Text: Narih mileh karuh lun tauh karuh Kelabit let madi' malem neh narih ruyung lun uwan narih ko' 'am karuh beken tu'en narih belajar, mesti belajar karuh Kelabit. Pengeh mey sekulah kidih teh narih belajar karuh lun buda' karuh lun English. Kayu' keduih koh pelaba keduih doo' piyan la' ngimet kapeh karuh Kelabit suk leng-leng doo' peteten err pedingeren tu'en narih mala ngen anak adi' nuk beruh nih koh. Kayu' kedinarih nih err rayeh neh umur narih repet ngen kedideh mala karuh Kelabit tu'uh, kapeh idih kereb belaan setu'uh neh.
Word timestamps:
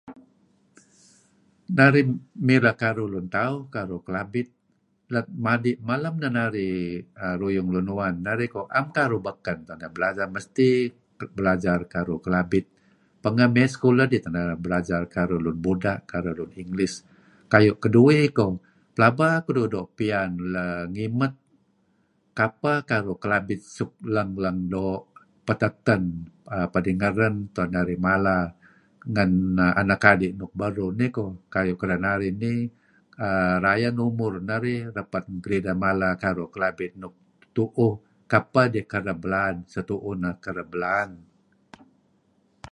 Narih 1.79 2.05
mileh 2.47 2.75
karuh 2.83 3.07
lun 3.13 3.27
tauh 3.35 3.59
karuh 3.75 4.01
Kelabit 4.07 4.47
let 5.13 5.27
madi' 5.45 5.77
malem 5.89 6.13
neh 6.21 6.31
narih 6.39 6.75
ruyung 7.41 7.67
lun 7.73 7.87
uwan 7.93 8.15
narih 8.27 8.49
ko' 8.53 8.69
'am 8.75 8.87
karuh 8.97 9.21
beken 9.27 9.57
tu'en 9.67 9.77
narih 9.79 9.91
belajar, 9.97 10.25
mesti 10.35 10.69
belajar 11.37 11.79
karuh 11.93 12.19
Kelabit. 12.25 12.65
Pengeh 13.23 13.47
mey 13.55 13.67
sekulah 13.73 14.05
kidih 14.09 14.21
teh 14.23 14.31
narih 14.37 14.57
belajar 14.65 15.01
karuh 15.15 15.39
lun 15.45 15.57
buda' 15.65 15.99
karuh 16.11 16.33
lun 16.39 16.51
English. 16.63 16.95
Kayu' 17.51 17.77
keduih 17.83 18.23
koh 18.37 18.51
pelaba 18.95 19.29
keduih 19.45 19.67
doo' 19.73 19.87
piyan 19.97 20.29
la' 20.53 20.83
ngimet 20.93 21.33
kapeh 22.39 22.77
karuh 22.89 23.17
Kelabit 23.23 23.61
suk 23.75 23.91
leng-leng 24.15 24.59
doo' 24.75 25.03
peteten 25.47 26.01
err 26.55 26.67
pedingeren 26.73 27.33
tu'en 27.53 27.69
narih 27.75 27.99
mala 28.07 28.39
ngen 29.13 29.31
anak 29.81 30.01
adi' 30.11 30.33
nuk 30.39 30.51
beruh 30.59 30.91
nih 30.99 31.09
koh. 31.17 31.31
Kayu' 31.53 31.77
kedinarih 31.81 32.33
nih 32.43 32.59
err 33.29 33.55
rayeh 33.65 33.91
neh 33.95 34.05
umur 34.11 34.33
narih 34.49 34.79
repet 34.95 35.23
ngen 35.27 35.39
kedideh 35.43 35.75
mala 35.83 36.09
karuh 36.23 36.49
Kelabit 36.53 36.91
tu'uh, 37.55 37.93
kapeh 38.31 38.63
idih 38.71 38.85
kereb 38.91 39.17
belaan 39.23 39.55
setu'uh 39.73 40.15
neh. 40.21 40.95